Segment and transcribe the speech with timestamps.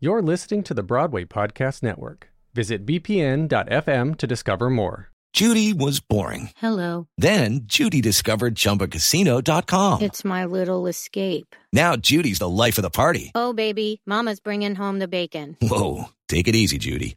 [0.00, 2.28] You're listening to the Broadway Podcast Network.
[2.54, 5.08] Visit bpn.fm to discover more.
[5.32, 6.50] Judy was boring.
[6.56, 7.08] Hello.
[7.18, 10.00] Then Judy discovered ChumbaCasino.com.
[10.02, 11.56] It's my little escape.
[11.72, 13.32] Now Judy's the life of the party.
[13.34, 15.56] Oh, baby, Mama's bringing home the bacon.
[15.60, 17.16] Whoa, take it easy, Judy.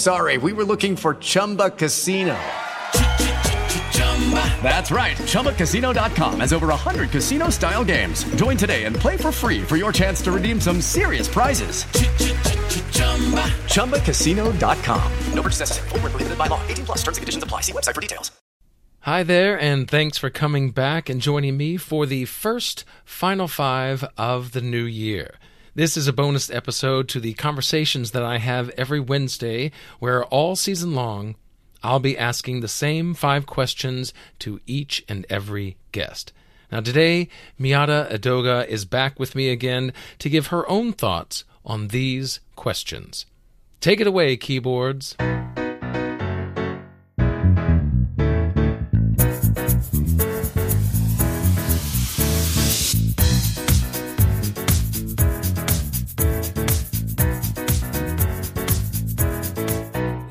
[0.00, 0.38] sorry.
[0.38, 2.38] We were looking for Chumba Casino.
[4.62, 5.16] That's right.
[5.16, 8.22] ChumbaCasino.com has over 100 casino style games.
[8.36, 11.84] Join today and play for free for your chance to redeem some serious prizes.
[13.74, 15.12] ChumbaCasino.com.
[15.34, 15.88] No purchase necessary.
[15.88, 16.60] Where prohibited by law.
[16.68, 17.62] 18 plus terms and conditions apply.
[17.62, 18.30] See website for details.
[19.04, 24.04] Hi there, and thanks for coming back and joining me for the first Final Five
[24.18, 25.38] of the new year.
[25.72, 30.56] This is a bonus episode to the conversations that I have every Wednesday, where all
[30.56, 31.36] season long
[31.80, 36.32] I'll be asking the same five questions to each and every guest.
[36.72, 41.88] Now, today, Miata Edoga is back with me again to give her own thoughts on
[41.88, 43.26] these questions.
[43.80, 45.16] Take it away, keyboards.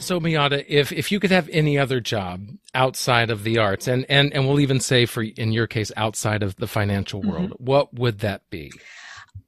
[0.09, 4.07] So Miata, if if you could have any other job outside of the arts, and
[4.09, 7.63] and and we'll even say for in your case outside of the financial world, mm-hmm.
[7.63, 8.71] what would that be?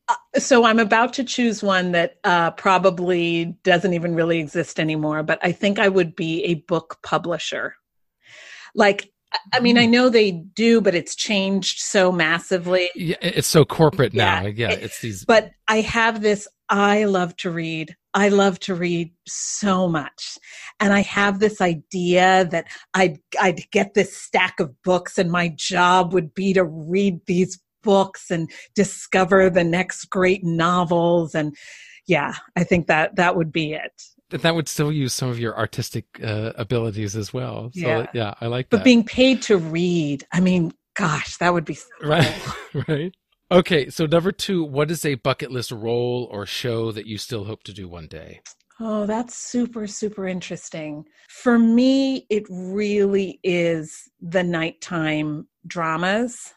[0.07, 5.23] Uh, so I'm about to choose one that uh, probably doesn't even really exist anymore,
[5.23, 7.73] but I think I would be a book publisher.
[8.75, 9.11] Like
[9.51, 12.91] I mean, I know they do, but it's changed so massively.
[12.93, 14.43] Yeah, it's so corporate now.
[14.43, 15.25] Yeah, yeah it's these.
[15.25, 16.47] But I have this.
[16.69, 17.95] I love to read.
[18.13, 20.37] I love to read so much.
[20.79, 25.49] And I have this idea that I'd, I'd get this stack of books and my
[25.49, 31.35] job would be to read these books and discover the next great novels.
[31.35, 31.55] And
[32.07, 34.03] yeah, I think that that would be it.
[34.29, 37.71] That would still use some of your artistic uh, abilities as well.
[37.73, 38.77] So yeah, yeah I like that.
[38.77, 42.41] But being paid to read, I mean, gosh, that would be so right,
[42.87, 43.13] right.
[43.51, 47.43] Okay, so number two, what is a bucket list role or show that you still
[47.43, 48.39] hope to do one day?
[48.79, 51.03] Oh, that's super, super interesting.
[51.27, 56.53] For me, it really is the nighttime dramas.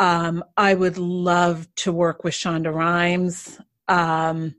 [0.00, 3.60] Um, I would love to work with Shonda Rhimes.
[3.86, 4.56] Um,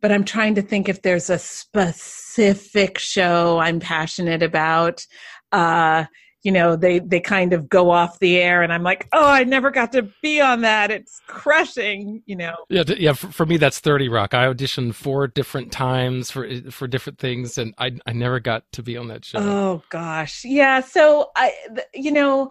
[0.00, 5.06] but I'm trying to think if there's a specific show I'm passionate about.
[5.52, 6.06] Uh,
[6.42, 9.44] you know they they kind of go off the air and i'm like oh i
[9.44, 10.90] never got to be on that.
[10.90, 12.54] It's crushing you know.
[12.68, 14.34] Yeah yeah for, for me that's 30 rock.
[14.34, 18.82] I auditioned four different times for for different things and i i never got to
[18.82, 19.38] be on that show.
[19.40, 20.44] Oh gosh.
[20.44, 21.52] Yeah so i
[21.94, 22.50] you know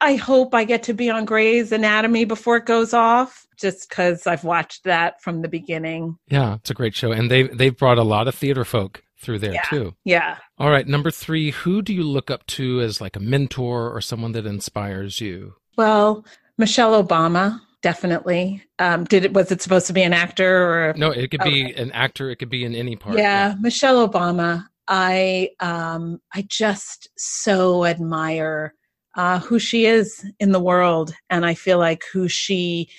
[0.00, 4.26] i hope i get to be on Grey's Anatomy before it goes off just because
[4.26, 6.18] i've watched that from the beginning.
[6.28, 9.38] Yeah it's a great show and they they've brought a lot of theater folk through
[9.38, 9.62] there yeah.
[9.70, 9.94] too.
[10.04, 10.36] Yeah.
[10.58, 10.86] All right.
[10.86, 14.46] Number three, who do you look up to as like a mentor or someone that
[14.46, 15.54] inspires you?
[15.78, 16.26] Well,
[16.58, 18.62] Michelle Obama, definitely.
[18.78, 21.10] Um, did it was it supposed to be an actor or no?
[21.10, 22.30] It could be an actor.
[22.30, 23.16] It could be in any part.
[23.16, 23.54] Yeah, yeah.
[23.60, 24.66] Michelle Obama.
[24.88, 28.74] I um, I just so admire
[29.16, 32.90] uh, who she is in the world, and I feel like who she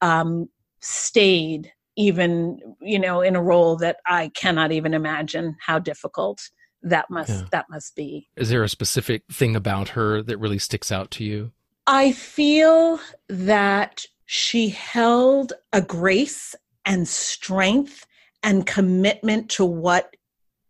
[0.00, 0.48] um,
[0.80, 6.50] stayed even you know in a role that i cannot even imagine how difficult
[6.82, 7.42] that must yeah.
[7.52, 8.28] that must be.
[8.36, 11.52] Is there a specific thing about her that really sticks out to you?
[11.86, 18.06] I feel that she held a grace and strength
[18.42, 20.14] and commitment to what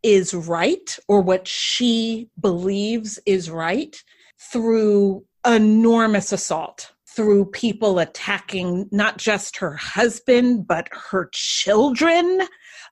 [0.03, 4.03] is right or what she believes is right
[4.51, 12.41] through enormous assault through people attacking not just her husband, but her children.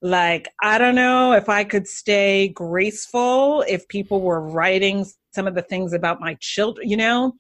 [0.02, 5.54] Like, I don't know if I could stay graceful if people were writing some of
[5.54, 7.34] the things about my children, you know?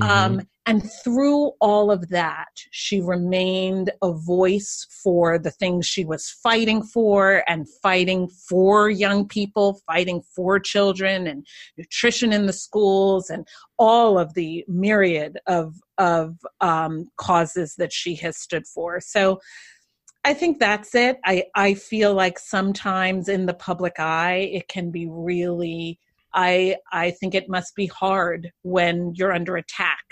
[0.00, 0.10] Mm-hmm.
[0.10, 6.28] Um, and through all of that, she remained a voice for the things she was
[6.28, 11.46] fighting for and fighting for young people, fighting for children and
[11.78, 13.46] nutrition in the schools and
[13.78, 19.00] all of the myriad of, of um, causes that she has stood for.
[19.00, 19.40] So
[20.24, 21.16] I think that's it.
[21.24, 25.98] I, I feel like sometimes in the public eye, it can be really,
[26.34, 30.04] I, I think it must be hard when you're under attack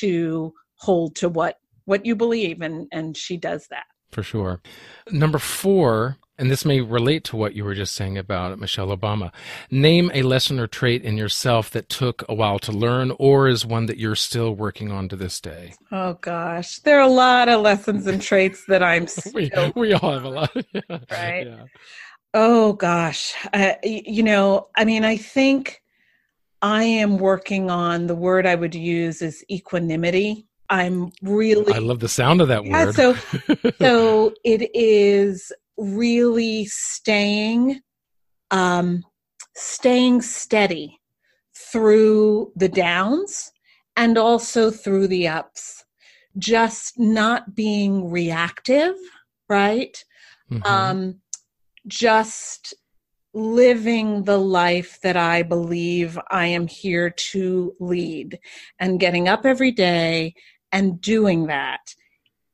[0.00, 2.60] to hold to what, what you believe.
[2.60, 3.84] And, and she does that.
[4.10, 4.62] For sure.
[5.10, 9.32] Number four, and this may relate to what you were just saying about Michelle Obama.
[9.70, 13.66] Name a lesson or trait in yourself that took a while to learn or is
[13.66, 15.74] one that you're still working on to this day.
[15.90, 19.02] Oh gosh, there are a lot of lessons and traits that I'm
[19.34, 20.54] we, still we all have a lot.
[21.10, 21.46] right.
[21.46, 21.64] Yeah.
[22.34, 25.80] Oh gosh, uh, you know, I mean, I think
[26.60, 30.46] I am working on the word I would use is equanimity.
[30.68, 32.94] I'm really I love the sound of that Yeah, word.
[32.94, 33.14] so
[33.80, 37.80] so it is really staying
[38.50, 39.04] um
[39.54, 41.00] staying steady
[41.72, 43.52] through the downs
[43.96, 45.84] and also through the ups
[46.38, 48.94] just not being reactive
[49.48, 50.04] right
[50.50, 50.66] Mhm.
[50.66, 51.20] um
[51.88, 52.74] just
[53.34, 58.38] living the life that I believe I am here to lead
[58.78, 60.34] and getting up every day
[60.72, 61.80] and doing that,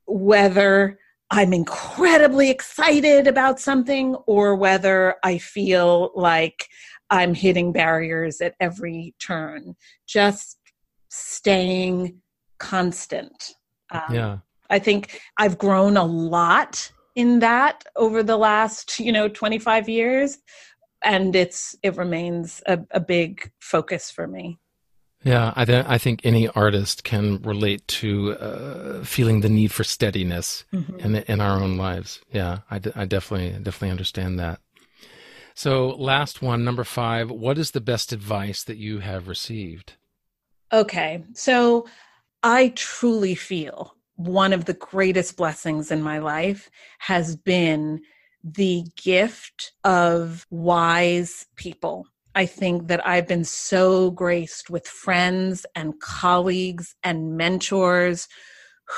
[0.06, 0.98] whether
[1.30, 6.68] I'm incredibly excited about something or whether I feel like
[7.10, 9.74] I'm hitting barriers at every turn,
[10.06, 10.58] just
[11.08, 12.20] staying
[12.58, 13.54] constant.
[13.90, 14.38] Um, yeah.
[14.70, 20.38] I think I've grown a lot in that over the last, you know, 25 years.
[21.02, 24.58] And it's it remains a, a big focus for me.
[25.22, 29.84] Yeah, I, th- I think any artist can relate to uh, feeling the need for
[29.84, 32.20] steadiness in in our own lives.
[32.32, 34.60] Yeah, I, d- I definitely definitely understand that.
[35.54, 37.30] So, last one, number five.
[37.30, 39.94] What is the best advice that you have received?
[40.72, 41.24] Okay.
[41.34, 41.86] So
[42.42, 46.70] I truly feel one of the greatest blessings in my life
[47.00, 48.00] has been
[48.42, 52.06] the gift of wise people.
[52.34, 58.28] I think that I've been so graced with friends and colleagues and mentors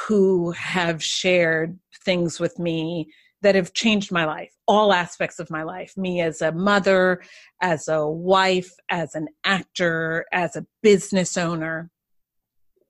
[0.06, 3.08] who have shared things with me
[3.42, 5.96] that have changed my life, all aspects of my life.
[5.96, 7.22] Me as a mother,
[7.60, 11.90] as a wife, as an actor, as a business owner.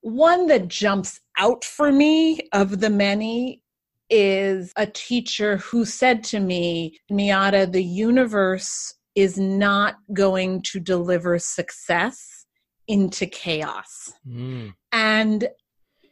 [0.01, 3.63] One that jumps out for me of the many
[4.09, 11.39] is a teacher who said to me, Miata, the universe is not going to deliver
[11.39, 12.47] success
[12.87, 14.13] into chaos.
[14.29, 15.49] Mm, And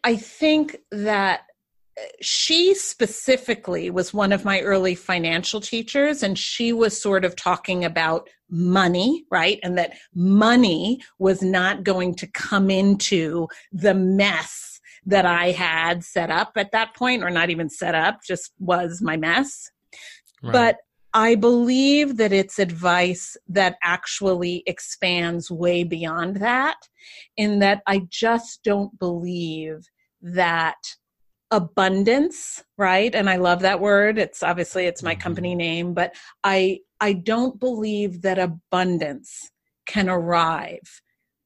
[0.03, 1.43] I think that
[1.97, 7.37] uh, she specifically was one of my early financial teachers, and she was sort of
[7.37, 9.61] talking about money, right?
[9.63, 14.74] And that money was not going to come into the mess
[15.07, 19.01] that I had set up at that point, or not even set up, just was
[19.03, 19.71] my mess.
[20.43, 20.53] right.
[20.53, 20.77] But
[21.13, 26.77] I believe that it's advice that actually expands way beyond that,
[27.37, 29.89] in that I just don't believe
[30.23, 30.79] that
[31.51, 35.21] abundance right and i love that word it's obviously it's my mm-hmm.
[35.21, 39.51] company name but i i don't believe that abundance
[39.87, 41.01] can arrive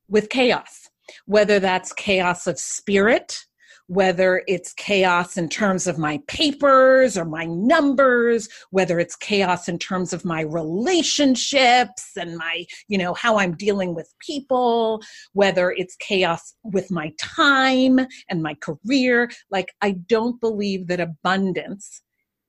[0.09, 0.89] with chaos
[1.27, 3.45] whether that's chaos of spirit
[3.89, 9.79] whether it's chaos in terms of my papers or my numbers whether it's chaos in
[9.79, 15.03] terms of my relationships and my you know how i'm dealing with people
[15.33, 22.03] whether it's chaos with my time and my career like i don't believe that abundance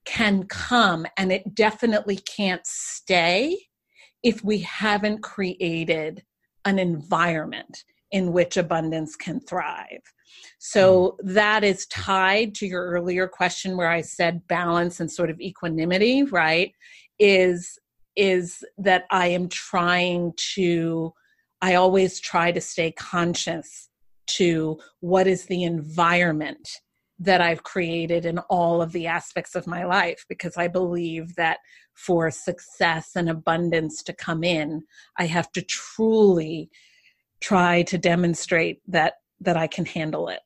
[0.05, 3.57] can come and it definitely can't stay
[4.23, 6.23] if we haven't created
[6.65, 10.01] an environment in which abundance can thrive.
[10.59, 11.33] So mm-hmm.
[11.33, 16.23] that is tied to your earlier question where I said balance and sort of equanimity,
[16.23, 16.73] right?
[17.19, 17.77] Is
[18.15, 21.13] is that I am trying to
[21.61, 23.89] I always try to stay conscious
[24.27, 26.69] to what is the environment
[27.19, 31.59] that I've created in all of the aspects of my life because I believe that
[31.93, 34.83] for success and abundance to come in,
[35.17, 36.69] I have to truly
[37.41, 40.39] try to demonstrate that that I can handle it.